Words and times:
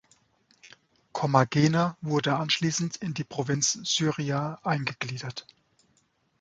Kommagene 1.11 1.95
wurde 2.01 2.35
anschließend 2.35 2.97
in 2.97 3.13
die 3.13 3.23
Provinz 3.23 3.73
"Syria" 3.83 4.59
eingegliedert. 4.63 5.45